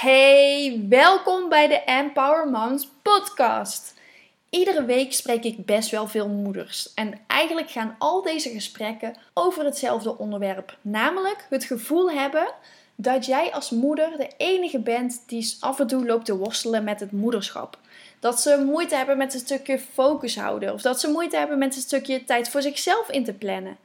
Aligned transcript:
Hey, 0.00 0.80
welkom 0.88 1.48
bij 1.48 1.68
de 1.68 1.74
Empower 1.84 2.48
Moms 2.48 2.88
podcast. 3.02 3.94
Iedere 4.50 4.84
week 4.84 5.12
spreek 5.12 5.44
ik 5.44 5.64
best 5.64 5.90
wel 5.90 6.06
veel 6.06 6.28
moeders. 6.28 6.94
En 6.94 7.14
eigenlijk 7.26 7.70
gaan 7.70 7.96
al 7.98 8.22
deze 8.22 8.48
gesprekken 8.48 9.14
over 9.34 9.64
hetzelfde 9.64 10.18
onderwerp. 10.18 10.78
Namelijk 10.80 11.46
het 11.50 11.64
gevoel 11.64 12.10
hebben 12.10 12.52
dat 12.94 13.26
jij 13.26 13.52
als 13.52 13.70
moeder 13.70 14.16
de 14.16 14.30
enige 14.36 14.78
bent 14.78 15.22
die 15.26 15.56
af 15.60 15.80
en 15.80 15.86
toe 15.86 16.06
loopt 16.06 16.24
te 16.24 16.36
worstelen 16.36 16.84
met 16.84 17.00
het 17.00 17.12
moederschap. 17.12 17.78
Dat 18.20 18.40
ze 18.40 18.62
moeite 18.66 18.94
hebben 18.94 19.18
met 19.18 19.34
een 19.34 19.40
stukje 19.40 19.78
focus 19.78 20.36
houden. 20.36 20.72
Of 20.72 20.82
dat 20.82 21.00
ze 21.00 21.10
moeite 21.10 21.36
hebben 21.36 21.58
met 21.58 21.76
een 21.76 21.82
stukje 21.82 22.24
tijd 22.24 22.48
voor 22.48 22.62
zichzelf 22.62 23.10
in 23.10 23.24
te 23.24 23.32
plannen. 23.32 23.76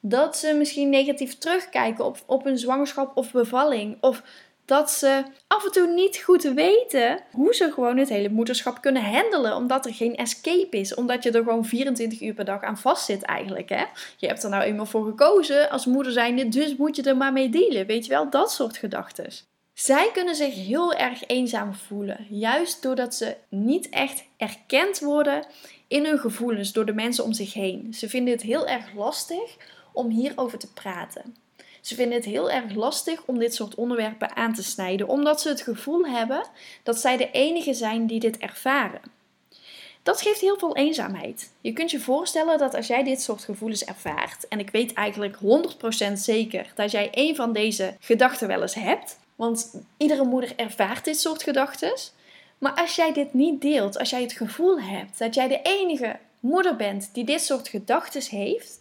Dat 0.00 0.36
ze 0.36 0.54
misschien 0.54 0.88
negatief 0.88 1.38
terugkijken 1.38 2.04
op, 2.04 2.22
op 2.26 2.44
hun 2.44 2.58
zwangerschap 2.58 3.16
of 3.16 3.32
bevalling. 3.32 3.96
Of 4.00 4.22
dat 4.64 4.90
ze 4.90 5.22
af 5.46 5.64
en 5.64 5.72
toe 5.72 5.86
niet 5.86 6.16
goed 6.16 6.42
weten 6.42 7.20
hoe 7.32 7.54
ze 7.54 7.72
gewoon 7.72 7.96
het 7.96 8.08
hele 8.08 8.28
moederschap 8.28 8.80
kunnen 8.80 9.04
handelen. 9.04 9.56
Omdat 9.56 9.86
er 9.86 9.94
geen 9.94 10.16
escape 10.16 10.76
is. 10.76 10.94
Omdat 10.94 11.22
je 11.22 11.30
er 11.30 11.42
gewoon 11.42 11.64
24 11.64 12.20
uur 12.20 12.34
per 12.34 12.44
dag 12.44 12.62
aan 12.62 12.78
vastzit 12.78 13.22
eigenlijk. 13.22 13.68
Hè? 13.68 13.84
Je 14.16 14.26
hebt 14.26 14.42
er 14.42 14.50
nou 14.50 14.62
eenmaal 14.62 14.86
voor 14.86 15.04
gekozen 15.04 15.70
als 15.70 15.86
moeder 15.86 16.12
zijnde, 16.12 16.48
dus 16.48 16.76
moet 16.76 16.96
je 16.96 17.02
er 17.02 17.16
maar 17.16 17.32
mee 17.32 17.48
dealen. 17.48 17.86
Weet 17.86 18.04
je 18.04 18.10
wel, 18.10 18.30
dat 18.30 18.52
soort 18.52 18.76
gedachten. 18.76 19.26
Zij 19.74 20.10
kunnen 20.12 20.34
zich 20.34 20.54
heel 20.54 20.94
erg 20.94 21.26
eenzaam 21.26 21.74
voelen. 21.74 22.26
Juist 22.28 22.82
doordat 22.82 23.14
ze 23.14 23.36
niet 23.48 23.88
echt 23.88 24.24
erkend 24.36 24.98
worden 24.98 25.46
in 25.88 26.04
hun 26.04 26.18
gevoelens 26.18 26.72
door 26.72 26.86
de 26.86 26.92
mensen 26.92 27.24
om 27.24 27.32
zich 27.32 27.52
heen. 27.52 27.94
Ze 27.94 28.08
vinden 28.08 28.32
het 28.32 28.42
heel 28.42 28.66
erg 28.66 28.94
lastig 28.94 29.56
om 29.92 30.08
hierover 30.08 30.58
te 30.58 30.72
praten. 30.72 31.36
Ze 31.82 31.94
vinden 31.94 32.16
het 32.16 32.24
heel 32.24 32.50
erg 32.50 32.74
lastig 32.74 33.22
om 33.24 33.38
dit 33.38 33.54
soort 33.54 33.74
onderwerpen 33.74 34.36
aan 34.36 34.54
te 34.54 34.62
snijden, 34.62 35.08
omdat 35.08 35.40
ze 35.40 35.48
het 35.48 35.60
gevoel 35.60 36.06
hebben 36.06 36.46
dat 36.82 36.98
zij 36.98 37.16
de 37.16 37.30
enige 37.30 37.74
zijn 37.74 38.06
die 38.06 38.20
dit 38.20 38.38
ervaren. 38.38 39.00
Dat 40.02 40.20
geeft 40.20 40.40
heel 40.40 40.58
veel 40.58 40.76
eenzaamheid. 40.76 41.50
Je 41.60 41.72
kunt 41.72 41.90
je 41.90 42.00
voorstellen 42.00 42.58
dat 42.58 42.74
als 42.74 42.86
jij 42.86 43.04
dit 43.04 43.22
soort 43.22 43.44
gevoelens 43.44 43.84
ervaart, 43.84 44.48
en 44.48 44.58
ik 44.58 44.70
weet 44.70 44.92
eigenlijk 44.92 45.36
100% 45.36 46.12
zeker 46.12 46.72
dat 46.74 46.90
jij 46.90 47.08
een 47.10 47.36
van 47.36 47.52
deze 47.52 47.96
gedachten 48.00 48.48
wel 48.48 48.62
eens 48.62 48.74
hebt, 48.74 49.18
want 49.36 49.74
iedere 49.96 50.24
moeder 50.24 50.52
ervaart 50.56 51.04
dit 51.04 51.20
soort 51.20 51.42
gedachten. 51.42 51.92
Maar 52.58 52.74
als 52.74 52.96
jij 52.96 53.12
dit 53.12 53.34
niet 53.34 53.60
deelt, 53.60 53.98
als 53.98 54.10
jij 54.10 54.22
het 54.22 54.32
gevoel 54.32 54.80
hebt 54.80 55.18
dat 55.18 55.34
jij 55.34 55.48
de 55.48 55.62
enige 55.62 56.18
moeder 56.40 56.76
bent 56.76 57.10
die 57.12 57.24
dit 57.24 57.42
soort 57.42 57.68
gedachten 57.68 58.22
heeft, 58.38 58.80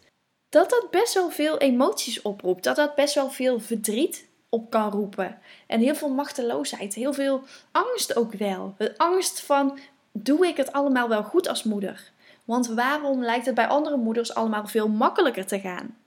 dat 0.51 0.69
dat 0.69 0.87
best 0.91 1.13
wel 1.13 1.29
veel 1.29 1.57
emoties 1.57 2.21
oproept. 2.21 2.63
Dat 2.63 2.75
dat 2.75 2.95
best 2.95 3.15
wel 3.15 3.29
veel 3.29 3.59
verdriet 3.59 4.27
op 4.49 4.69
kan 4.69 4.91
roepen. 4.91 5.39
En 5.67 5.79
heel 5.79 5.95
veel 5.95 6.09
machteloosheid, 6.09 6.93
heel 6.93 7.13
veel 7.13 7.43
angst 7.71 8.15
ook 8.15 8.33
wel. 8.33 8.75
De 8.77 8.97
angst 8.97 9.41
van, 9.41 9.79
doe 10.11 10.47
ik 10.47 10.57
het 10.57 10.71
allemaal 10.71 11.09
wel 11.09 11.23
goed 11.23 11.47
als 11.47 11.63
moeder? 11.63 12.11
Want 12.45 12.67
waarom 12.67 13.23
lijkt 13.23 13.45
het 13.45 13.55
bij 13.55 13.67
andere 13.67 13.97
moeders 13.97 14.33
allemaal 14.33 14.67
veel 14.67 14.87
makkelijker 14.87 15.45
te 15.45 15.59
gaan? 15.59 15.97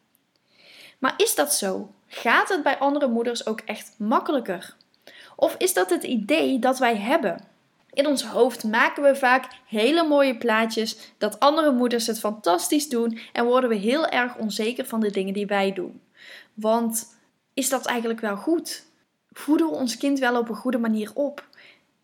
Maar 0.99 1.15
is 1.17 1.35
dat 1.35 1.55
zo? 1.55 1.91
Gaat 2.07 2.49
het 2.49 2.63
bij 2.63 2.79
andere 2.79 3.09
moeders 3.09 3.47
ook 3.47 3.61
echt 3.61 3.95
makkelijker? 3.99 4.77
Of 5.37 5.55
is 5.59 5.75
dat 5.75 5.91
het 5.91 6.03
idee 6.03 6.59
dat 6.59 6.79
wij 6.79 6.97
hebben? 6.97 7.54
In 7.95 8.07
ons 8.07 8.25
hoofd 8.25 8.65
maken 8.65 9.03
we 9.03 9.17
vaak 9.17 9.45
hele 9.67 10.07
mooie 10.07 10.37
plaatjes 10.37 10.97
dat 11.19 11.41
andere 11.41 11.73
moeders 11.73 12.07
het 12.07 12.19
fantastisch 12.19 12.89
doen 12.89 13.19
en 13.33 13.45
worden 13.45 13.71
we 13.71 13.77
heel 13.77 14.07
erg 14.07 14.37
onzeker 14.37 14.87
van 14.87 15.01
de 15.01 15.11
dingen 15.11 15.35
die 15.35 15.47
wij 15.47 15.73
doen. 15.73 16.01
Want 16.55 17.17
is 17.55 17.69
dat 17.69 17.87
eigenlijk 17.87 18.21
wel 18.21 18.37
goed? 18.37 18.85
Voeden 19.33 19.67
we 19.67 19.75
ons 19.75 19.97
kind 19.97 20.19
wel 20.19 20.39
op 20.39 20.49
een 20.49 20.55
goede 20.55 20.79
manier 20.79 21.11
op? 21.15 21.49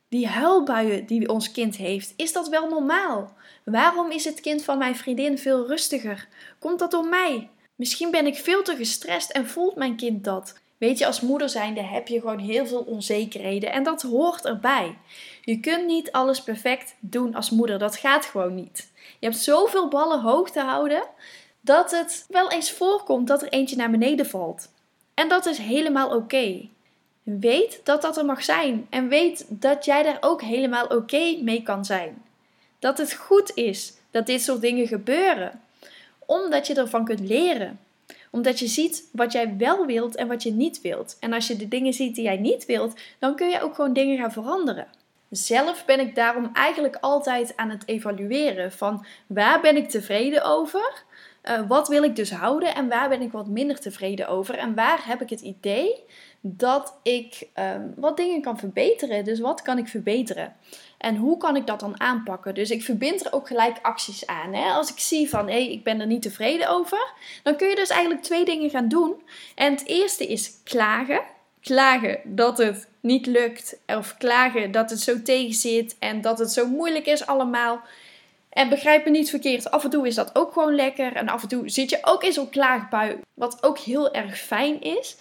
Die 0.08 0.26
huilbuien 0.26 1.06
die 1.06 1.28
ons 1.28 1.52
kind 1.52 1.76
heeft, 1.76 2.12
is 2.16 2.32
dat 2.32 2.48
wel 2.48 2.68
normaal? 2.68 3.32
Waarom 3.64 4.10
is 4.10 4.24
het 4.24 4.40
kind 4.40 4.62
van 4.64 4.78
mijn 4.78 4.96
vriendin 4.96 5.38
veel 5.38 5.66
rustiger? 5.66 6.28
Komt 6.58 6.78
dat 6.78 6.90
door 6.90 7.06
mij? 7.06 7.48
Misschien 7.74 8.10
ben 8.10 8.26
ik 8.26 8.36
veel 8.36 8.62
te 8.62 8.76
gestrest 8.76 9.30
en 9.30 9.46
voelt 9.46 9.76
mijn 9.76 9.96
kind 9.96 10.24
dat. 10.24 10.60
Weet 10.80 10.98
je, 10.98 11.06
als 11.06 11.20
moeder 11.20 11.48
zijnde 11.48 11.82
heb 11.82 12.08
je 12.08 12.20
gewoon 12.20 12.38
heel 12.38 12.66
veel 12.66 12.80
onzekerheden 12.80 13.72
en 13.72 13.82
dat 13.82 14.02
hoort 14.02 14.44
erbij. 14.44 14.98
Je 15.42 15.60
kunt 15.60 15.86
niet 15.86 16.12
alles 16.12 16.42
perfect 16.42 16.94
doen 17.00 17.34
als 17.34 17.50
moeder, 17.50 17.78
dat 17.78 17.96
gaat 17.96 18.24
gewoon 18.24 18.54
niet. 18.54 18.90
Je 19.18 19.26
hebt 19.26 19.38
zoveel 19.38 19.88
ballen 19.88 20.20
hoog 20.20 20.50
te 20.50 20.60
houden 20.60 21.02
dat 21.60 21.90
het 21.90 22.24
wel 22.28 22.50
eens 22.50 22.72
voorkomt 22.72 23.26
dat 23.26 23.42
er 23.42 23.48
eentje 23.48 23.76
naar 23.76 23.90
beneden 23.90 24.26
valt. 24.26 24.68
En 25.14 25.28
dat 25.28 25.46
is 25.46 25.58
helemaal 25.58 26.16
oké. 26.16 26.68
Weet 27.22 27.80
dat 27.84 28.02
dat 28.02 28.16
er 28.16 28.24
mag 28.24 28.44
zijn 28.44 28.86
en 28.90 29.08
weet 29.08 29.44
dat 29.48 29.84
jij 29.84 30.02
daar 30.02 30.18
ook 30.20 30.42
helemaal 30.42 30.86
oké 30.86 31.36
mee 31.42 31.62
kan 31.62 31.84
zijn. 31.84 32.22
Dat 32.78 32.98
het 32.98 33.14
goed 33.14 33.54
is 33.54 33.92
dat 34.10 34.26
dit 34.26 34.42
soort 34.42 34.60
dingen 34.60 34.86
gebeuren, 34.86 35.60
omdat 36.26 36.66
je 36.66 36.74
ervan 36.74 37.04
kunt 37.04 37.20
leren 37.20 37.78
omdat 38.30 38.58
je 38.58 38.66
ziet 38.66 39.08
wat 39.12 39.32
jij 39.32 39.56
wel 39.56 39.86
wilt 39.86 40.16
en 40.16 40.28
wat 40.28 40.42
je 40.42 40.52
niet 40.52 40.80
wilt. 40.80 41.16
En 41.20 41.32
als 41.32 41.46
je 41.46 41.56
de 41.56 41.68
dingen 41.68 41.92
ziet 41.92 42.14
die 42.14 42.24
jij 42.24 42.36
niet 42.36 42.66
wilt, 42.66 43.00
dan 43.18 43.34
kun 43.34 43.48
je 43.48 43.62
ook 43.62 43.74
gewoon 43.74 43.92
dingen 43.92 44.18
gaan 44.18 44.32
veranderen. 44.32 44.86
Zelf 45.30 45.84
ben 45.84 46.00
ik 46.00 46.14
daarom 46.14 46.50
eigenlijk 46.52 46.96
altijd 47.00 47.56
aan 47.56 47.70
het 47.70 47.82
evalueren 47.86 48.72
van 48.72 49.04
waar 49.26 49.60
ben 49.60 49.76
ik 49.76 49.88
tevreden 49.88 50.44
over? 50.44 51.04
Uh, 51.44 51.68
wat 51.68 51.88
wil 51.88 52.02
ik 52.02 52.16
dus 52.16 52.30
houden 52.30 52.74
en 52.74 52.88
waar 52.88 53.08
ben 53.08 53.22
ik 53.22 53.32
wat 53.32 53.46
minder 53.46 53.80
tevreden 53.80 54.28
over? 54.28 54.58
En 54.58 54.74
waar 54.74 55.06
heb 55.06 55.22
ik 55.22 55.30
het 55.30 55.40
idee 55.40 56.04
dat 56.40 56.98
ik 57.02 57.48
ehm, 57.54 57.88
wat 57.96 58.16
dingen 58.16 58.42
kan 58.42 58.58
verbeteren? 58.58 59.24
Dus 59.24 59.40
wat 59.40 59.62
kan 59.62 59.78
ik 59.78 59.88
verbeteren? 59.88 60.56
En 60.98 61.16
hoe 61.16 61.36
kan 61.36 61.56
ik 61.56 61.66
dat 61.66 61.80
dan 61.80 62.00
aanpakken? 62.00 62.54
Dus 62.54 62.70
ik 62.70 62.82
verbind 62.82 63.26
er 63.26 63.32
ook 63.32 63.46
gelijk 63.46 63.78
acties 63.82 64.26
aan. 64.26 64.54
Hè? 64.54 64.72
Als 64.72 64.90
ik 64.90 64.98
zie 64.98 65.28
van 65.28 65.46
hé, 65.46 65.52
hey, 65.52 65.72
ik 65.72 65.84
ben 65.84 66.00
er 66.00 66.06
niet 66.06 66.22
tevreden 66.22 66.68
over, 66.68 67.12
dan 67.42 67.56
kun 67.56 67.68
je 67.68 67.74
dus 67.74 67.90
eigenlijk 67.90 68.22
twee 68.22 68.44
dingen 68.44 68.70
gaan 68.70 68.88
doen. 68.88 69.22
En 69.54 69.72
het 69.72 69.86
eerste 69.86 70.26
is 70.26 70.62
klagen. 70.64 71.20
Klagen 71.62 72.18
dat 72.24 72.58
het 72.58 72.88
niet 73.00 73.26
lukt, 73.26 73.78
of 73.86 74.16
klagen 74.18 74.70
dat 74.70 74.90
het 74.90 75.00
zo 75.00 75.22
tegen 75.22 75.54
zit 75.54 75.96
en 75.98 76.20
dat 76.20 76.38
het 76.38 76.52
zo 76.52 76.66
moeilijk 76.66 77.06
is 77.06 77.26
allemaal. 77.26 77.80
En 78.50 78.68
begrijp 78.68 79.04
me 79.04 79.10
niet 79.10 79.30
verkeerd, 79.30 79.70
af 79.70 79.84
en 79.84 79.90
toe 79.90 80.06
is 80.06 80.14
dat 80.14 80.34
ook 80.34 80.52
gewoon 80.52 80.74
lekker. 80.74 81.16
En 81.16 81.28
af 81.28 81.42
en 81.42 81.48
toe 81.48 81.68
zit 81.68 81.90
je 81.90 81.98
ook 82.02 82.24
in 82.24 82.32
zo'n 82.32 82.50
klaagbui, 82.50 83.18
wat 83.34 83.62
ook 83.62 83.78
heel 83.78 84.12
erg 84.14 84.38
fijn 84.38 84.80
is. 84.80 85.16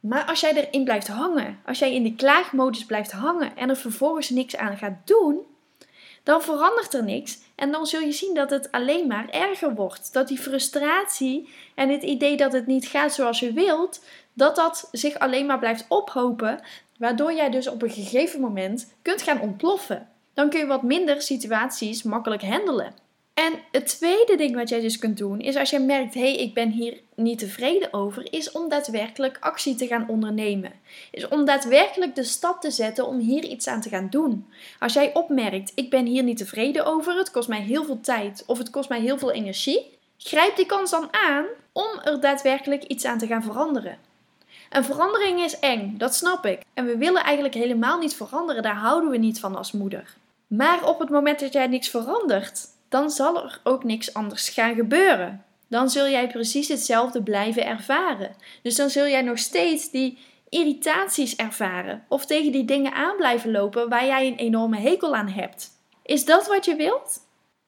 Maar 0.00 0.24
als 0.24 0.40
jij 0.40 0.54
erin 0.54 0.84
blijft 0.84 1.08
hangen, 1.08 1.58
als 1.66 1.78
jij 1.78 1.94
in 1.94 2.02
die 2.02 2.14
klaagmodus 2.16 2.84
blijft 2.84 3.12
hangen 3.12 3.56
en 3.56 3.68
er 3.68 3.76
vervolgens 3.76 4.30
niks 4.30 4.56
aan 4.56 4.76
gaat 4.76 4.96
doen, 5.04 5.40
dan 6.24 6.42
verandert 6.42 6.94
er 6.94 7.04
niks. 7.04 7.38
En 7.54 7.72
dan 7.72 7.86
zul 7.86 8.00
je 8.00 8.12
zien 8.12 8.34
dat 8.34 8.50
het 8.50 8.72
alleen 8.72 9.06
maar 9.06 9.28
erger 9.28 9.74
wordt. 9.74 10.12
Dat 10.12 10.28
die 10.28 10.38
frustratie 10.38 11.48
en 11.74 11.88
het 11.88 12.02
idee 12.02 12.36
dat 12.36 12.52
het 12.52 12.66
niet 12.66 12.86
gaat 12.86 13.14
zoals 13.14 13.40
je 13.40 13.52
wilt, 13.52 14.04
dat 14.32 14.56
dat 14.56 14.88
zich 14.92 15.18
alleen 15.18 15.46
maar 15.46 15.58
blijft 15.58 15.84
ophopen. 15.88 16.60
Waardoor 16.98 17.32
jij 17.32 17.50
dus 17.50 17.68
op 17.68 17.82
een 17.82 17.90
gegeven 17.90 18.40
moment 18.40 18.94
kunt 19.02 19.22
gaan 19.22 19.40
ontploffen. 19.40 20.08
Dan 20.34 20.50
kun 20.50 20.60
je 20.60 20.66
wat 20.66 20.82
minder 20.82 21.22
situaties 21.22 22.02
makkelijk 22.02 22.42
handelen. 22.42 23.03
En 23.34 23.52
het 23.70 23.86
tweede 23.86 24.36
ding 24.36 24.54
wat 24.54 24.68
jij 24.68 24.80
dus 24.80 24.98
kunt 24.98 25.18
doen, 25.18 25.40
is 25.40 25.56
als 25.56 25.70
je 25.70 25.78
merkt, 25.78 26.14
hé, 26.14 26.20
hey, 26.20 26.36
ik 26.36 26.54
ben 26.54 26.70
hier 26.70 27.00
niet 27.14 27.38
tevreden 27.38 27.92
over, 27.92 28.32
is 28.32 28.52
om 28.52 28.68
daadwerkelijk 28.68 29.36
actie 29.40 29.74
te 29.74 29.86
gaan 29.86 30.08
ondernemen. 30.08 30.72
Is 31.10 31.28
om 31.28 31.44
daadwerkelijk 31.44 32.14
de 32.14 32.24
stap 32.24 32.60
te 32.60 32.70
zetten 32.70 33.06
om 33.06 33.18
hier 33.18 33.44
iets 33.44 33.66
aan 33.66 33.80
te 33.80 33.88
gaan 33.88 34.06
doen. 34.10 34.46
Als 34.78 34.92
jij 34.92 35.14
opmerkt, 35.14 35.72
ik 35.74 35.90
ben 35.90 36.06
hier 36.06 36.22
niet 36.22 36.36
tevreden 36.36 36.84
over, 36.86 37.16
het 37.16 37.30
kost 37.30 37.48
mij 37.48 37.60
heel 37.60 37.84
veel 37.84 38.00
tijd 38.00 38.42
of 38.46 38.58
het 38.58 38.70
kost 38.70 38.88
mij 38.88 39.00
heel 39.00 39.18
veel 39.18 39.32
energie, 39.32 39.98
grijp 40.18 40.56
die 40.56 40.66
kans 40.66 40.90
dan 40.90 41.08
aan 41.10 41.44
om 41.72 42.00
er 42.04 42.20
daadwerkelijk 42.20 42.84
iets 42.84 43.04
aan 43.04 43.18
te 43.18 43.26
gaan 43.26 43.42
veranderen. 43.42 43.98
Een 44.70 44.84
verandering 44.84 45.40
is 45.40 45.58
eng, 45.58 45.94
dat 45.96 46.14
snap 46.14 46.46
ik. 46.46 46.62
En 46.74 46.86
we 46.86 46.96
willen 46.96 47.22
eigenlijk 47.22 47.54
helemaal 47.54 47.98
niet 47.98 48.14
veranderen, 48.14 48.62
daar 48.62 48.76
houden 48.76 49.10
we 49.10 49.16
niet 49.16 49.40
van 49.40 49.56
als 49.56 49.72
moeder. 49.72 50.16
Maar 50.46 50.88
op 50.88 50.98
het 50.98 51.08
moment 51.08 51.40
dat 51.40 51.52
jij 51.52 51.66
niks 51.66 51.88
verandert, 51.88 52.72
dan 52.94 53.10
zal 53.10 53.44
er 53.44 53.60
ook 53.62 53.84
niks 53.84 54.14
anders 54.14 54.48
gaan 54.48 54.74
gebeuren. 54.74 55.44
Dan 55.68 55.90
zul 55.90 56.08
jij 56.08 56.28
precies 56.28 56.68
hetzelfde 56.68 57.22
blijven 57.22 57.66
ervaren. 57.66 58.36
Dus 58.62 58.76
dan 58.76 58.90
zul 58.90 59.06
jij 59.06 59.22
nog 59.22 59.38
steeds 59.38 59.90
die 59.90 60.18
irritaties 60.48 61.36
ervaren 61.36 62.04
of 62.08 62.26
tegen 62.26 62.52
die 62.52 62.64
dingen 62.64 62.92
aan 62.92 63.16
blijven 63.16 63.50
lopen 63.50 63.88
waar 63.88 64.06
jij 64.06 64.26
een 64.26 64.36
enorme 64.36 64.78
hekel 64.78 65.14
aan 65.14 65.28
hebt. 65.28 65.70
Is 66.02 66.24
dat 66.24 66.46
wat 66.46 66.64
je 66.64 66.76
wilt? 66.76 67.20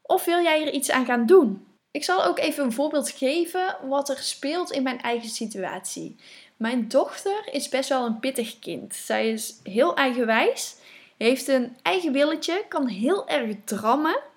Of 0.03 0.25
wil 0.25 0.43
jij 0.43 0.67
er 0.67 0.73
iets 0.73 0.91
aan 0.91 1.05
gaan 1.05 1.27
doen? 1.27 1.67
Ik 1.91 2.05
zal 2.05 2.25
ook 2.25 2.39
even 2.39 2.65
een 2.65 2.73
voorbeeld 2.73 3.11
geven 3.11 3.77
wat 3.89 4.09
er 4.09 4.19
speelt 4.19 4.71
in 4.71 4.83
mijn 4.83 5.01
eigen 5.01 5.29
situatie. 5.29 6.17
Mijn 6.57 6.89
dochter 6.89 7.49
is 7.53 7.69
best 7.69 7.89
wel 7.89 8.07
een 8.07 8.21
pittig 8.21 8.59
kind. 8.59 8.95
Zij 8.95 9.31
is 9.31 9.61
heel 9.63 9.97
eigenwijs, 9.97 10.77
heeft 11.17 11.49
een 11.49 11.77
eigen 11.83 12.13
willetje, 12.13 12.65
kan 12.69 12.87
heel 12.87 13.29
erg 13.29 13.55
drammen 13.65 14.35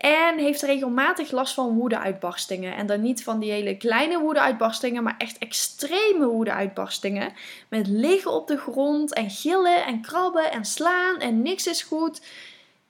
En 0.00 0.38
heeft 0.38 0.62
regelmatig 0.62 1.30
last 1.30 1.54
van 1.54 1.74
woedeuitbarstingen. 1.74 2.76
En 2.76 2.86
dan 2.86 3.00
niet 3.00 3.22
van 3.22 3.38
die 3.38 3.50
hele 3.50 3.76
kleine 3.76 4.18
woedeuitbarstingen, 4.20 5.02
maar 5.02 5.14
echt 5.18 5.38
extreme 5.38 6.26
woedeuitbarstingen. 6.26 7.32
Met 7.68 7.86
liggen 7.86 8.32
op 8.32 8.46
de 8.46 8.56
grond 8.56 9.14
en 9.14 9.30
gillen 9.30 9.84
en 9.84 10.00
krabben 10.00 10.52
en 10.52 10.64
slaan 10.64 11.18
en 11.18 11.42
niks 11.42 11.66
is 11.66 11.82
goed. 11.82 12.20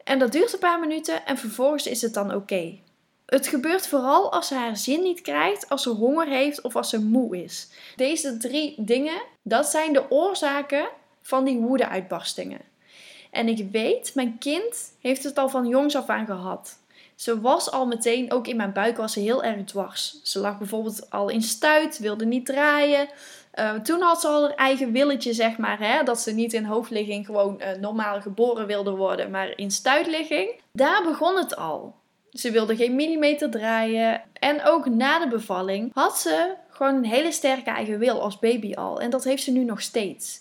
En 0.04 0.18
dat 0.18 0.32
duurt 0.32 0.52
een 0.52 0.58
paar 0.58 0.80
minuten 0.80 1.26
en 1.26 1.38
vervolgens 1.38 1.86
is 1.86 2.02
het 2.02 2.14
dan 2.14 2.34
oké. 2.34 2.78
Het 3.26 3.46
gebeurt 3.46 3.86
vooral 3.88 4.32
als 4.32 4.46
ze 4.46 4.54
haar 4.54 4.76
zin 4.76 5.02
niet 5.02 5.20
krijgt, 5.20 5.68
als 5.68 5.82
ze 5.82 5.90
honger 5.90 6.26
heeft 6.26 6.60
of 6.60 6.76
als 6.76 6.90
ze 6.90 7.00
moe 7.00 7.42
is. 7.42 7.68
Deze 7.96 8.36
drie 8.36 8.74
dingen, 8.76 9.22
dat 9.42 9.66
zijn 9.66 9.92
de 9.92 10.10
oorzaken 10.10 10.88
van 11.22 11.44
die 11.44 11.58
woedeuitbarstingen. 11.58 12.60
En 13.30 13.48
ik 13.48 13.70
weet, 13.70 14.14
mijn 14.14 14.38
kind 14.38 14.94
heeft 15.00 15.24
het 15.24 15.38
al 15.38 15.48
van 15.48 15.66
jongs 15.66 15.96
af 15.96 16.08
aan 16.08 16.26
gehad. 16.26 16.78
Ze 17.20 17.40
was 17.40 17.70
al 17.70 17.86
meteen, 17.86 18.32
ook 18.32 18.46
in 18.46 18.56
mijn 18.56 18.72
buik 18.72 18.96
was 18.96 19.12
ze 19.12 19.20
heel 19.20 19.44
erg 19.44 19.64
dwars. 19.64 20.20
Ze 20.22 20.38
lag 20.38 20.58
bijvoorbeeld 20.58 21.10
al 21.10 21.28
in 21.28 21.42
stuit, 21.42 21.98
wilde 21.98 22.24
niet 22.24 22.46
draaien. 22.46 23.08
Uh, 23.54 23.74
toen 23.74 24.00
had 24.00 24.20
ze 24.20 24.28
al 24.28 24.42
haar 24.42 24.54
eigen 24.54 24.92
willetje, 24.92 25.32
zeg 25.32 25.58
maar. 25.58 25.78
Hè? 25.78 26.02
Dat 26.02 26.20
ze 26.20 26.32
niet 26.32 26.52
in 26.52 26.64
hoofdligging 26.64 27.26
gewoon 27.26 27.60
uh, 27.60 27.80
normaal 27.80 28.20
geboren 28.20 28.66
wilde 28.66 28.90
worden, 28.90 29.30
maar 29.30 29.58
in 29.58 29.70
stuitligging. 29.70 30.60
Daar 30.72 31.02
begon 31.02 31.36
het 31.36 31.56
al. 31.56 31.94
Ze 32.30 32.50
wilde 32.50 32.76
geen 32.76 32.94
millimeter 32.94 33.50
draaien. 33.50 34.22
En 34.32 34.64
ook 34.64 34.88
na 34.88 35.18
de 35.18 35.28
bevalling 35.28 35.90
had 35.94 36.18
ze 36.18 36.54
gewoon 36.68 36.94
een 36.94 37.04
hele 37.04 37.32
sterke 37.32 37.70
eigen 37.70 37.98
wil 37.98 38.22
als 38.22 38.38
baby 38.38 38.74
al. 38.74 39.00
En 39.00 39.10
dat 39.10 39.24
heeft 39.24 39.42
ze 39.42 39.50
nu 39.50 39.64
nog 39.64 39.80
steeds 39.80 40.40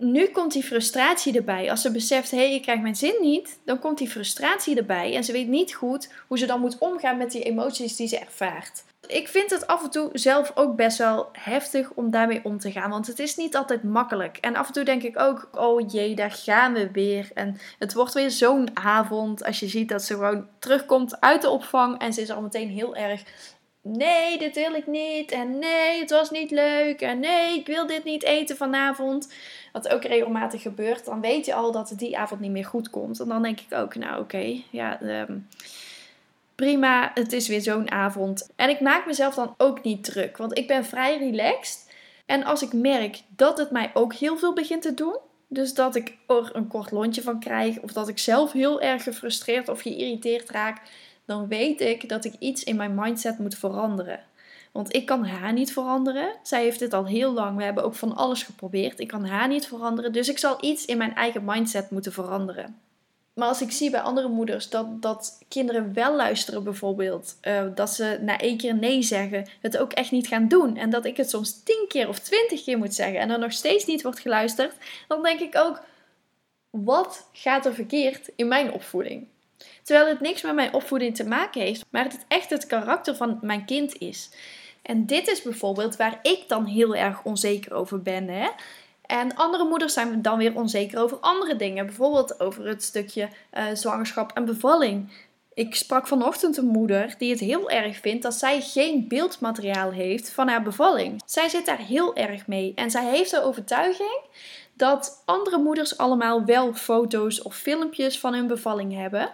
nu 0.00 0.26
komt 0.26 0.52
die 0.52 0.62
frustratie 0.62 1.36
erbij. 1.36 1.70
Als 1.70 1.82
ze 1.82 1.90
beseft, 1.90 2.30
hé, 2.30 2.36
hey, 2.36 2.54
ik 2.54 2.62
krijg 2.62 2.80
mijn 2.80 2.96
zin 2.96 3.16
niet, 3.20 3.58
dan 3.64 3.78
komt 3.78 3.98
die 3.98 4.08
frustratie 4.08 4.76
erbij. 4.76 5.14
En 5.14 5.24
ze 5.24 5.32
weet 5.32 5.48
niet 5.48 5.74
goed 5.74 6.12
hoe 6.28 6.38
ze 6.38 6.46
dan 6.46 6.60
moet 6.60 6.78
omgaan 6.78 7.16
met 7.16 7.30
die 7.30 7.42
emoties 7.42 7.96
die 7.96 8.08
ze 8.08 8.18
ervaart. 8.18 8.82
Ik 9.06 9.28
vind 9.28 9.50
het 9.50 9.66
af 9.66 9.82
en 9.82 9.90
toe 9.90 10.10
zelf 10.12 10.52
ook 10.54 10.76
best 10.76 10.98
wel 10.98 11.28
heftig 11.32 11.90
om 11.94 12.10
daarmee 12.10 12.40
om 12.42 12.58
te 12.58 12.72
gaan. 12.72 12.90
Want 12.90 13.06
het 13.06 13.18
is 13.18 13.36
niet 13.36 13.56
altijd 13.56 13.82
makkelijk. 13.82 14.36
En 14.36 14.56
af 14.56 14.66
en 14.66 14.72
toe 14.72 14.84
denk 14.84 15.02
ik 15.02 15.18
ook, 15.18 15.48
oh 15.52 15.90
jee, 15.90 16.14
daar 16.14 16.30
gaan 16.30 16.72
we 16.72 16.90
weer. 16.90 17.30
En 17.34 17.56
het 17.78 17.92
wordt 17.92 18.14
weer 18.14 18.30
zo'n 18.30 18.68
avond 18.74 19.44
als 19.44 19.60
je 19.60 19.68
ziet 19.68 19.88
dat 19.88 20.02
ze 20.02 20.14
gewoon 20.14 20.46
terugkomt 20.58 21.20
uit 21.20 21.42
de 21.42 21.48
opvang. 21.48 21.98
En 21.98 22.12
ze 22.12 22.20
is 22.20 22.30
al 22.30 22.42
meteen 22.42 22.68
heel 22.68 22.96
erg 22.96 23.22
nee, 23.82 24.38
dit 24.38 24.54
wil 24.54 24.74
ik 24.74 24.86
niet. 24.86 25.30
En 25.30 25.58
nee, 25.58 26.00
het 26.00 26.10
was 26.10 26.30
niet 26.30 26.50
leuk. 26.50 27.00
En 27.00 27.18
nee, 27.18 27.58
ik 27.58 27.66
wil 27.66 27.86
dit 27.86 28.04
niet 28.04 28.22
eten 28.22 28.56
vanavond. 28.56 29.32
Wat 29.72 29.88
ook 29.88 30.04
regelmatig 30.04 30.62
gebeurt. 30.62 31.04
Dan 31.04 31.20
weet 31.20 31.46
je 31.46 31.54
al 31.54 31.72
dat 31.72 31.88
het 31.88 31.98
die 31.98 32.18
avond 32.18 32.40
niet 32.40 32.50
meer 32.50 32.64
goed 32.64 32.90
komt. 32.90 33.20
En 33.20 33.28
dan 33.28 33.42
denk 33.42 33.60
ik 33.60 33.74
ook, 33.74 33.94
nou 33.94 34.20
oké, 34.20 34.62
ja, 34.70 35.00
ehm, 35.00 35.38
prima. 36.54 37.10
Het 37.14 37.32
is 37.32 37.48
weer 37.48 37.60
zo'n 37.60 37.90
avond. 37.90 38.50
En 38.56 38.68
ik 38.68 38.80
maak 38.80 39.06
mezelf 39.06 39.34
dan 39.34 39.54
ook 39.56 39.82
niet 39.82 40.04
druk. 40.04 40.36
Want 40.36 40.58
ik 40.58 40.66
ben 40.66 40.84
vrij 40.84 41.18
relaxed. 41.18 41.88
En 42.26 42.44
als 42.44 42.62
ik 42.62 42.72
merk 42.72 43.22
dat 43.36 43.58
het 43.58 43.70
mij 43.70 43.90
ook 43.94 44.14
heel 44.14 44.38
veel 44.38 44.52
begint 44.52 44.82
te 44.82 44.94
doen. 44.94 45.16
Dus 45.48 45.74
dat 45.74 45.94
ik 45.94 46.16
er 46.26 46.50
een 46.52 46.68
kort 46.68 46.90
lontje 46.90 47.22
van 47.22 47.40
krijg. 47.40 47.78
Of 47.80 47.92
dat 47.92 48.08
ik 48.08 48.18
zelf 48.18 48.52
heel 48.52 48.80
erg 48.80 49.02
gefrustreerd 49.02 49.68
of 49.68 49.80
geïrriteerd 49.80 50.50
raak 50.50 50.80
dan 51.30 51.48
weet 51.48 51.80
ik 51.80 52.08
dat 52.08 52.24
ik 52.24 52.34
iets 52.38 52.64
in 52.64 52.76
mijn 52.76 52.94
mindset 52.94 53.38
moet 53.38 53.54
veranderen. 53.54 54.20
Want 54.72 54.94
ik 54.94 55.06
kan 55.06 55.24
haar 55.24 55.52
niet 55.52 55.72
veranderen. 55.72 56.32
Zij 56.42 56.62
heeft 56.62 56.78
dit 56.78 56.92
al 56.92 57.06
heel 57.06 57.32
lang. 57.32 57.56
We 57.56 57.62
hebben 57.62 57.84
ook 57.84 57.94
van 57.94 58.16
alles 58.16 58.42
geprobeerd. 58.42 59.00
Ik 59.00 59.08
kan 59.08 59.24
haar 59.24 59.48
niet 59.48 59.66
veranderen. 59.66 60.12
Dus 60.12 60.28
ik 60.28 60.38
zal 60.38 60.56
iets 60.60 60.84
in 60.84 60.98
mijn 60.98 61.14
eigen 61.14 61.44
mindset 61.44 61.90
moeten 61.90 62.12
veranderen. 62.12 62.80
Maar 63.34 63.48
als 63.48 63.62
ik 63.62 63.70
zie 63.70 63.90
bij 63.90 64.00
andere 64.00 64.28
moeders 64.28 64.68
dat, 64.68 65.02
dat 65.02 65.38
kinderen 65.48 65.94
wel 65.94 66.16
luisteren, 66.16 66.64
bijvoorbeeld, 66.64 67.36
uh, 67.42 67.62
dat 67.74 67.90
ze 67.90 68.18
na 68.22 68.38
één 68.38 68.56
keer 68.56 68.74
nee 68.74 69.02
zeggen, 69.02 69.46
het 69.60 69.76
ook 69.76 69.92
echt 69.92 70.10
niet 70.10 70.26
gaan 70.26 70.48
doen. 70.48 70.76
En 70.76 70.90
dat 70.90 71.04
ik 71.04 71.16
het 71.16 71.30
soms 71.30 71.62
tien 71.62 71.84
keer 71.88 72.08
of 72.08 72.18
twintig 72.18 72.64
keer 72.64 72.78
moet 72.78 72.94
zeggen 72.94 73.20
en 73.20 73.30
er 73.30 73.38
nog 73.38 73.52
steeds 73.52 73.84
niet 73.84 74.02
wordt 74.02 74.20
geluisterd, 74.20 74.74
dan 75.08 75.22
denk 75.22 75.40
ik 75.40 75.56
ook: 75.56 75.82
wat 76.70 77.28
gaat 77.32 77.66
er 77.66 77.74
verkeerd 77.74 78.30
in 78.36 78.48
mijn 78.48 78.72
opvoeding? 78.72 79.26
Terwijl 79.82 80.08
het 80.08 80.20
niks 80.20 80.42
met 80.42 80.54
mijn 80.54 80.74
opvoeding 80.74 81.16
te 81.16 81.24
maken 81.24 81.60
heeft, 81.60 81.84
maar 81.90 82.04
het 82.04 82.24
echt 82.28 82.50
het 82.50 82.66
karakter 82.66 83.16
van 83.16 83.38
mijn 83.42 83.64
kind 83.64 83.98
is. 83.98 84.30
En 84.82 85.06
dit 85.06 85.28
is 85.28 85.42
bijvoorbeeld 85.42 85.96
waar 85.96 86.18
ik 86.22 86.44
dan 86.46 86.64
heel 86.64 86.94
erg 86.94 87.22
onzeker 87.22 87.74
over 87.74 88.02
ben. 88.02 88.28
Hè? 88.28 88.48
En 89.06 89.34
andere 89.34 89.64
moeders 89.64 89.92
zijn 89.92 90.22
dan 90.22 90.38
weer 90.38 90.56
onzeker 90.56 90.98
over 90.98 91.18
andere 91.18 91.56
dingen. 91.56 91.86
Bijvoorbeeld 91.86 92.40
over 92.40 92.66
het 92.66 92.82
stukje 92.82 93.28
uh, 93.54 93.64
zwangerschap 93.72 94.30
en 94.34 94.44
bevalling. 94.44 95.10
Ik 95.54 95.74
sprak 95.74 96.06
vanochtend 96.06 96.56
een 96.56 96.66
moeder 96.66 97.14
die 97.18 97.30
het 97.30 97.40
heel 97.40 97.70
erg 97.70 97.96
vindt 97.96 98.22
dat 98.22 98.34
zij 98.34 98.60
geen 98.60 99.08
beeldmateriaal 99.08 99.90
heeft 99.90 100.30
van 100.30 100.48
haar 100.48 100.62
bevalling. 100.62 101.22
Zij 101.26 101.48
zit 101.48 101.66
daar 101.66 101.78
heel 101.78 102.16
erg 102.16 102.46
mee 102.46 102.72
en 102.74 102.90
zij 102.90 103.04
heeft 103.04 103.30
de 103.30 103.42
overtuiging 103.42 104.20
dat 104.80 105.22
andere 105.24 105.58
moeders 105.58 105.98
allemaal 105.98 106.44
wel 106.44 106.74
foto's 106.74 107.42
of 107.42 107.56
filmpjes 107.56 108.20
van 108.20 108.34
hun 108.34 108.46
bevalling 108.46 108.94
hebben. 108.94 109.30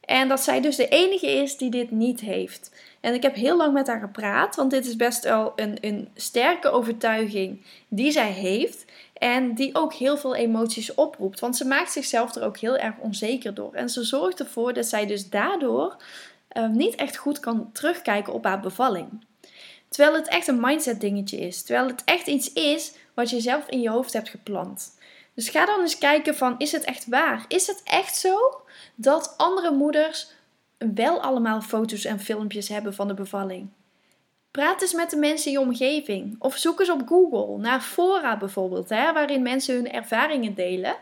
En 0.00 0.28
dat 0.28 0.40
zij 0.40 0.60
dus 0.60 0.76
de 0.76 0.88
enige 0.88 1.30
is 1.30 1.56
die 1.56 1.70
dit 1.70 1.90
niet 1.90 2.20
heeft. 2.20 2.70
En 3.00 3.14
ik 3.14 3.22
heb 3.22 3.34
heel 3.34 3.56
lang 3.56 3.72
met 3.72 3.86
haar 3.86 4.00
gepraat, 4.00 4.56
want 4.56 4.70
dit 4.70 4.86
is 4.86 4.96
best 4.96 5.24
wel 5.24 5.52
een, 5.56 5.78
een 5.80 6.08
sterke 6.14 6.70
overtuiging 6.70 7.64
die 7.88 8.10
zij 8.10 8.30
heeft. 8.30 8.84
En 9.12 9.54
die 9.54 9.74
ook 9.74 9.92
heel 9.92 10.16
veel 10.16 10.34
emoties 10.34 10.94
oproept. 10.94 11.40
Want 11.40 11.56
ze 11.56 11.64
maakt 11.66 11.92
zichzelf 11.92 12.34
er 12.34 12.44
ook 12.44 12.58
heel 12.58 12.76
erg 12.76 12.94
onzeker 12.98 13.54
door. 13.54 13.74
En 13.74 13.88
ze 13.88 14.04
zorgt 14.04 14.40
ervoor 14.40 14.72
dat 14.72 14.86
zij 14.86 15.06
dus 15.06 15.30
daardoor 15.30 15.96
uh, 16.52 16.68
niet 16.68 16.94
echt 16.94 17.16
goed 17.16 17.40
kan 17.40 17.70
terugkijken 17.72 18.32
op 18.32 18.44
haar 18.44 18.60
bevalling. 18.60 19.24
Terwijl 19.88 20.14
het 20.14 20.28
echt 20.28 20.48
een 20.48 20.60
mindset 20.60 21.00
dingetje 21.00 21.36
is. 21.36 21.62
Terwijl 21.62 21.86
het 21.86 22.02
echt 22.04 22.26
iets 22.26 22.52
is 22.52 22.92
wat 23.14 23.30
je 23.30 23.40
zelf 23.40 23.68
in 23.68 23.80
je 23.80 23.90
hoofd 23.90 24.12
hebt 24.12 24.28
geplant. 24.28 24.98
Dus 25.34 25.48
ga 25.48 25.66
dan 25.66 25.80
eens 25.80 25.98
kijken 25.98 26.36
van, 26.36 26.54
is 26.58 26.72
het 26.72 26.84
echt 26.84 27.06
waar? 27.06 27.44
Is 27.48 27.66
het 27.66 27.80
echt 27.84 28.16
zo 28.16 28.36
dat 28.94 29.34
andere 29.36 29.70
moeders 29.70 30.32
wel 30.78 31.22
allemaal 31.22 31.60
foto's 31.60 32.04
en 32.04 32.20
filmpjes 32.20 32.68
hebben 32.68 32.94
van 32.94 33.08
de 33.08 33.14
bevalling? 33.14 33.68
Praat 34.50 34.82
eens 34.82 34.94
met 34.94 35.10
de 35.10 35.16
mensen 35.16 35.46
in 35.46 35.52
je 35.52 35.66
omgeving. 35.66 36.36
Of 36.38 36.56
zoek 36.56 36.80
eens 36.80 36.90
op 36.90 37.02
Google 37.06 37.58
naar 37.58 37.80
fora 37.80 38.36
bijvoorbeeld, 38.36 38.88
hè, 38.88 39.12
waarin 39.12 39.42
mensen 39.42 39.74
hun 39.74 39.92
ervaringen 39.92 40.54
delen. 40.54 40.96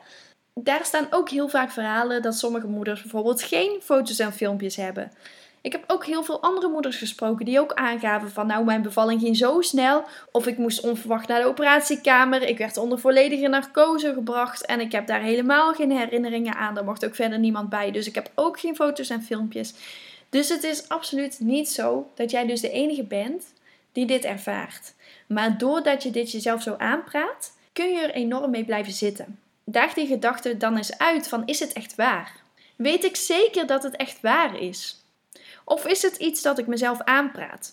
Daar 0.55 0.85
staan 0.85 1.07
ook 1.11 1.29
heel 1.29 1.49
vaak 1.49 1.71
verhalen 1.71 2.23
dat 2.23 2.35
sommige 2.35 2.67
moeders 2.67 3.01
bijvoorbeeld 3.01 3.43
geen 3.43 3.81
foto's 3.83 4.19
en 4.19 4.33
filmpjes 4.33 4.77
hebben. 4.77 5.13
Ik 5.63 5.73
heb 5.73 5.85
ook 5.87 6.07
heel 6.07 6.23
veel 6.23 6.43
andere 6.43 6.69
moeders 6.69 6.97
gesproken 6.97 7.45
die 7.45 7.61
ook 7.61 7.73
aangaven 7.73 8.31
van 8.31 8.47
nou 8.47 8.65
mijn 8.65 8.83
bevalling 8.83 9.21
ging 9.21 9.37
zo 9.37 9.61
snel 9.61 10.05
of 10.33 10.47
ik 10.47 10.59
moest 10.59 10.81
onverwacht 10.81 11.29
naar 11.29 11.41
de 11.41 11.47
operatiekamer. 11.47 12.43
Ik 12.43 12.59
werd 12.59 12.77
onder 12.77 12.99
volledige 12.99 13.49
narcose 13.49 14.13
gebracht 14.13 14.67
en 14.67 14.81
ik 14.81 14.93
heb 14.93 15.07
daar 15.07 15.21
helemaal 15.21 15.73
geen 15.73 15.91
herinneringen 15.91 16.55
aan. 16.55 16.75
Daar 16.75 16.85
mocht 16.85 17.05
ook 17.05 17.15
verder 17.15 17.39
niemand 17.39 17.69
bij, 17.69 17.91
dus 17.91 18.07
ik 18.07 18.15
heb 18.15 18.31
ook 18.35 18.61
geen 18.61 18.75
foto's 18.75 19.11
en 19.11 19.23
filmpjes. 19.23 19.75
Dus 20.29 20.49
het 20.49 20.65
is 20.65 20.89
absoluut 20.89 21.41
niet 21.41 21.71
zo 21.71 22.11
dat 22.15 22.31
jij 22.31 22.47
dus 22.47 22.61
de 22.61 22.71
enige 22.71 23.05
bent 23.05 23.45
die 23.93 24.07
dit 24.07 24.25
ervaart. 24.25 24.95
Maar 25.27 25.59
doordat 25.59 26.03
je 26.03 26.11
dit 26.11 26.31
jezelf 26.31 26.63
zo 26.63 26.75
aanpraat, 26.79 27.53
kun 27.73 27.93
je 27.93 27.99
er 28.01 28.15
enorm 28.15 28.51
mee 28.51 28.65
blijven 28.65 28.93
zitten. 28.93 29.39
Daag 29.65 29.95
die 29.95 30.07
gedachte 30.07 30.57
dan 30.57 30.77
eens 30.77 30.99
uit 30.99 31.29
van 31.29 31.47
is 31.47 31.61
het 31.61 31.73
echt 31.73 31.95
waar? 31.95 32.41
Weet 32.77 33.05
ik 33.05 33.17
zeker 33.17 33.67
dat 33.67 33.83
het 33.83 33.97
echt 33.97 34.21
waar 34.21 34.61
is? 34.61 35.02
Of 35.73 35.87
is 35.87 36.03
het 36.03 36.17
iets 36.17 36.43
dat 36.43 36.59
ik 36.59 36.67
mezelf 36.67 37.01
aanpraat? 37.01 37.73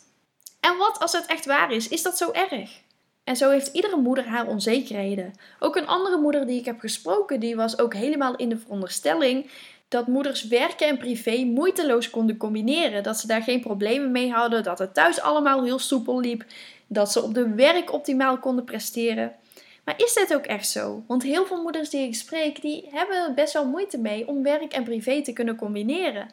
En 0.60 0.78
wat 0.78 1.00
als 1.00 1.12
het 1.12 1.26
echt 1.26 1.46
waar 1.46 1.72
is? 1.72 1.88
Is 1.88 2.02
dat 2.02 2.18
zo 2.18 2.32
erg? 2.32 2.82
En 3.24 3.36
zo 3.36 3.50
heeft 3.50 3.68
iedere 3.68 3.98
moeder 3.98 4.28
haar 4.28 4.48
onzekerheden. 4.48 5.34
Ook 5.60 5.76
een 5.76 5.88
andere 5.88 6.18
moeder 6.18 6.48
die 6.48 6.60
ik 6.60 6.66
heb 6.66 6.80
gesproken, 6.80 7.40
die 7.40 7.56
was 7.56 7.80
ook 7.80 7.94
helemaal 7.94 8.36
in 8.36 8.50
de 8.50 8.58
veronderstelling 8.58 9.50
dat 9.88 10.08
moeders 10.08 10.48
werken 10.48 10.88
en 10.88 10.98
privé 10.98 11.44
moeiteloos 11.44 12.10
konden 12.10 12.38
combineren. 12.38 13.04
Dat 13.04 13.18
ze 13.18 13.28
daar 13.28 13.42
geen 13.42 13.62
problemen 13.62 14.12
mee 14.12 14.32
hadden, 14.32 14.64
dat 14.64 14.80
het 14.80 14.94
thuis 14.94 15.22
allemaal 15.22 15.64
heel 15.64 15.80
soepel 15.80 16.20
liep, 16.20 16.46
dat 16.88 17.12
ze 17.12 17.22
op 17.24 17.34
de 17.34 17.50
werk 17.54 17.94
optimaal 17.94 18.38
konden 18.38 18.66
presteren. 18.66 19.36
Maar 19.90 20.02
is 20.02 20.14
dit 20.14 20.34
ook 20.36 20.46
echt 20.46 20.70
zo? 20.70 21.04
Want 21.08 21.24
heel 21.24 21.46
veel 21.46 21.62
moeders 21.62 21.90
die 21.90 22.08
ik 22.08 22.16
spreek, 22.16 22.62
die 22.62 22.88
hebben 22.92 23.36
best 23.36 23.54
wel 23.54 23.66
moeite 23.66 23.98
mee 23.98 24.28
om 24.28 24.44
werk 24.44 24.74
en 24.74 24.84
privé 24.84 25.22
te 25.22 25.34
kunnen 25.34 25.56
combineren. 25.56 26.30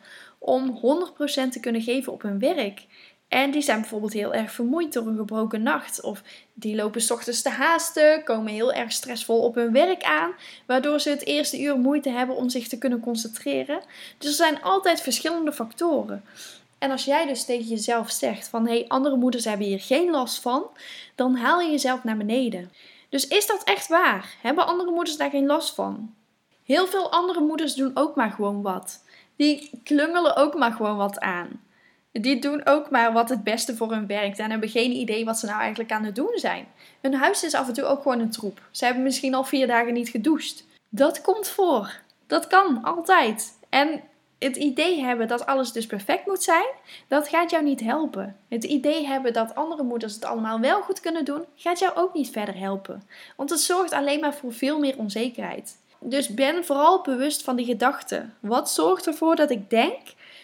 Om 0.47 0.77
100% 0.77 1.49
te 1.51 1.61
kunnen 1.61 1.83
geven 1.83 2.13
op 2.13 2.23
hun 2.23 2.39
werk. 2.39 2.87
En 3.29 3.51
die 3.51 3.63
zijn 3.63 3.81
bijvoorbeeld 3.81 4.13
heel 4.13 4.35
erg 4.35 4.53
vermoeid 4.53 4.93
door 4.93 5.07
een 5.07 5.17
gebroken 5.17 5.63
nacht. 5.63 6.01
Of 6.01 6.23
die 6.55 6.77
lopen 6.77 7.01
s 7.01 7.11
ochtends 7.11 7.43
te 7.43 7.49
haasten, 7.49 8.25
komen 8.25 8.53
heel 8.53 8.73
erg 8.73 8.93
stressvol 8.93 9.41
op 9.43 9.55
hun 9.55 9.73
werk 9.73 10.03
aan. 10.03 10.33
Waardoor 10.67 11.01
ze 11.01 11.11
het 11.11 11.25
eerste 11.25 11.61
uur 11.61 11.79
moeite 11.79 12.09
hebben 12.09 12.37
om 12.37 12.49
zich 12.49 12.69
te 12.69 12.79
kunnen 12.79 13.01
concentreren. 13.01 13.81
Dus 14.19 14.29
er 14.29 14.35
zijn 14.35 14.63
altijd 14.63 15.01
verschillende 15.01 15.53
factoren. 15.53 16.25
En 16.79 16.91
als 16.91 17.05
jij 17.05 17.27
dus 17.27 17.45
tegen 17.45 17.67
jezelf 17.67 18.11
zegt 18.11 18.49
van 18.49 18.67
hé, 18.67 18.73
hey, 18.73 18.85
andere 18.89 19.17
moeders 19.17 19.45
hebben 19.45 19.67
hier 19.67 19.81
geen 19.81 20.11
last 20.11 20.41
van, 20.41 20.67
dan 21.15 21.37
haal 21.37 21.61
je 21.61 21.71
jezelf 21.71 22.05
naar 22.05 22.17
beneden. 22.17 22.73
Dus 23.09 23.29
is 23.29 23.47
dat 23.47 23.63
echt 23.65 23.89
waar? 23.89 24.35
Hebben 24.43 24.67
andere 24.67 24.91
moeders 24.91 25.17
daar 25.17 25.31
geen 25.31 25.47
last 25.47 25.75
van? 25.75 26.15
Heel 26.65 26.87
veel 26.87 27.11
andere 27.11 27.41
moeders 27.41 27.75
doen 27.75 27.91
ook 27.95 28.17
maar 28.17 28.31
gewoon 28.31 28.63
wat. 28.63 29.05
Die 29.37 29.81
klungelen 29.85 30.37
ook 30.37 30.55
maar 30.55 30.73
gewoon 30.73 30.97
wat 30.97 31.21
aan. 31.21 31.61
Die 32.13 32.41
doen 32.41 32.67
ook 32.67 32.91
maar 32.91 33.13
wat 33.13 33.29
het 33.29 33.45
beste 33.45 33.77
voor 33.77 33.93
hun 33.93 34.07
werkt 34.07 34.39
en 34.39 34.51
hebben 34.51 34.69
geen 34.69 34.93
idee 34.93 35.25
wat 35.25 35.39
ze 35.39 35.47
nou 35.47 35.61
eigenlijk 35.61 35.93
aan 35.93 36.05
het 36.05 36.15
doen 36.15 36.33
zijn. 36.35 36.67
Hun 37.01 37.15
huis 37.15 37.45
is 37.45 37.55
af 37.55 37.69
en 37.69 37.75
toe 37.75 37.85
ook 37.85 38.03
gewoon 38.03 38.21
een 38.21 38.31
troep. 38.31 38.61
Ze 38.71 38.85
hebben 38.85 39.03
misschien 39.03 39.35
al 39.35 39.45
vier 39.45 39.67
dagen 39.67 39.93
niet 39.93 40.09
gedoucht. 40.09 40.65
Dat 40.89 41.21
komt 41.21 41.49
voor. 41.49 42.01
Dat 42.27 42.47
kan, 42.47 42.83
altijd. 42.83 43.59
En 43.69 44.01
het 44.39 44.57
idee 44.57 45.01
hebben 45.01 45.29
dat 45.29 45.47
alles 45.47 45.73
dus 45.73 45.87
perfect 45.87 46.27
moet 46.27 46.43
zijn, 46.43 46.67
dat 47.09 47.29
gaat 47.29 47.51
jou 47.51 47.65
niet 47.65 47.81
helpen. 47.81 48.37
Het 48.49 48.65
idee 48.65 49.07
hebben 49.07 49.33
dat 49.33 49.55
andere 49.55 49.83
moeders 49.83 50.15
het 50.15 50.25
allemaal 50.25 50.61
wel 50.61 50.83
goed 50.83 51.01
kunnen 51.01 51.25
doen, 51.25 51.45
gaat 51.55 51.79
jou 51.79 51.97
ook 51.97 52.15
niet 52.15 52.31
verder 52.31 52.59
helpen. 52.59 53.03
Want 53.37 53.51
het 53.51 53.61
zorgt 53.61 53.93
alleen 53.93 54.21
maar 54.21 54.35
voor 54.35 54.53
veel 54.53 54.79
meer 54.79 54.99
onzekerheid. 54.99 55.77
Dus 56.01 56.29
ben 56.29 56.65
vooral 56.65 57.03
bewust 57.03 57.43
van 57.43 57.57
die 57.57 57.67
gedachten. 57.67 58.35
Wat 58.41 58.71
zorgt 58.71 59.07
ervoor 59.07 59.37
dat 59.37 59.51
ik 59.51 59.71
denk 59.71 60.01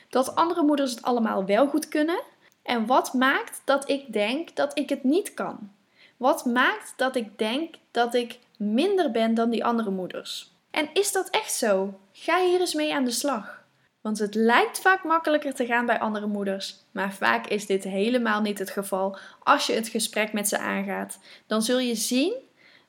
dat 0.09 0.35
andere 0.35 0.63
moeders 0.63 0.91
het 0.91 1.03
allemaal 1.03 1.45
wel 1.45 1.67
goed 1.67 1.89
kunnen? 1.89 2.23
En 2.63 2.87
wat 2.87 3.15
maakt 3.15 3.63
dat 3.65 3.89
ik 3.89 4.13
denk 4.13 4.57
dat 4.57 4.79
ik 4.79 4.89
het 4.89 5.05
niet 5.05 5.35
kan? 5.35 5.71
Wat 6.17 6.45
maakt 6.45 6.93
dat 6.97 7.17
ik 7.17 7.39
denk 7.39 7.75
dat 7.91 8.15
ik 8.15 8.39
minder 8.57 9.11
ben 9.11 9.35
dan 9.35 9.51
die 9.51 9.65
andere 9.65 9.91
moeders? 9.91 10.53
En 10.71 10.89
is 10.93 11.13
dat 11.13 11.31
echt 11.31 11.53
zo? 11.53 12.01
Ga 12.13 12.45
hier 12.45 12.61
eens 12.61 12.75
mee 12.75 12.95
aan 12.95 13.05
de 13.05 13.11
slag. 13.11 13.63
Want 14.01 14.19
het 14.19 14.35
lijkt 14.35 14.81
vaak 14.81 15.05
makkelijker 15.05 15.55
te 15.55 15.67
gaan 15.67 15.87
bij 15.87 15.99
andere 15.99 16.27
moeders, 16.27 16.77
maar 16.91 17.13
vaak 17.13 17.47
is 17.47 17.67
dit 17.67 17.85
helemaal 17.85 18.41
niet 18.41 18.59
het 18.59 18.71
geval 18.71 19.19
als 19.43 19.67
je 19.67 19.73
het 19.73 19.89
gesprek 19.89 20.33
met 20.33 20.49
ze 20.49 20.59
aangaat. 20.59 21.19
Dan 21.47 21.63
zul 21.63 21.79
je 21.79 21.95
zien 21.95 22.35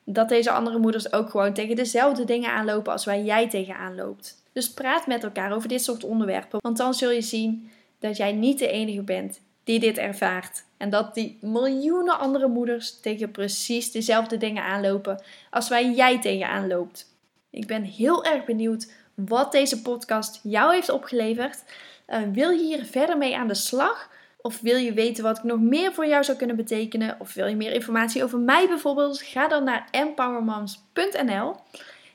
dat 0.04 0.28
deze 0.28 0.50
andere 0.50 0.78
moeders 0.78 1.12
ook 1.12 1.30
gewoon 1.30 1.52
tegen 1.52 1.76
dezelfde 1.76 2.24
dingen 2.24 2.50
aanlopen 2.50 2.92
als 2.92 3.04
waar 3.04 3.20
jij 3.20 3.48
tegenaan 3.48 3.94
loopt. 3.94 4.42
Dus 4.52 4.72
praat 4.72 5.06
met 5.06 5.24
elkaar 5.24 5.52
over 5.52 5.68
dit 5.68 5.82
soort 5.82 6.04
onderwerpen, 6.04 6.58
want 6.62 6.76
dan 6.76 6.94
zul 6.94 7.10
je 7.10 7.20
zien 7.20 7.70
dat 7.98 8.16
jij 8.16 8.32
niet 8.32 8.58
de 8.58 8.68
enige 8.68 9.02
bent 9.02 9.40
die 9.64 9.80
dit 9.80 9.98
ervaart. 9.98 10.64
En 10.76 10.90
dat 10.90 11.14
die 11.14 11.38
miljoenen 11.40 12.18
andere 12.18 12.48
moeders 12.48 13.00
tegen 13.00 13.30
precies 13.30 13.92
dezelfde 13.92 14.36
dingen 14.36 14.64
aanlopen 14.64 15.22
als 15.50 15.68
waar 15.68 15.84
jij 15.84 16.20
tegenaan 16.20 16.68
loopt. 16.68 17.06
Ik 17.50 17.66
ben 17.66 17.82
heel 17.82 18.24
erg 18.24 18.44
benieuwd 18.44 18.92
wat 19.14 19.52
deze 19.52 19.82
podcast 19.82 20.40
jou 20.42 20.74
heeft 20.74 20.88
opgeleverd. 20.88 21.64
Uh, 22.08 22.18
wil 22.32 22.50
je 22.50 22.64
hier 22.64 22.84
verder 22.84 23.18
mee 23.18 23.36
aan 23.36 23.48
de 23.48 23.54
slag? 23.54 24.10
Of 24.46 24.60
wil 24.60 24.76
je 24.76 24.92
weten 24.92 25.24
wat 25.24 25.38
ik 25.38 25.44
nog 25.44 25.60
meer 25.60 25.92
voor 25.92 26.06
jou 26.06 26.24
zou 26.24 26.38
kunnen 26.38 26.56
betekenen? 26.56 27.16
Of 27.18 27.34
wil 27.34 27.46
je 27.46 27.56
meer 27.56 27.72
informatie 27.72 28.24
over 28.24 28.38
mij 28.38 28.68
bijvoorbeeld? 28.68 29.22
Ga 29.22 29.48
dan 29.48 29.64
naar 29.64 29.88
empowermoms.nl. 29.90 31.56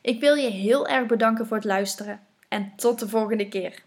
Ik 0.02 0.20
wil 0.20 0.36
je 0.36 0.50
heel 0.50 0.88
erg 0.88 1.08
bedanken 1.08 1.48
voor 1.48 1.58
het 1.58 1.66
luisteren 1.66 2.20
en 2.50 2.74
tot 2.76 3.00
de 3.00 3.08
volgende 3.08 3.48
keer. 3.48 3.84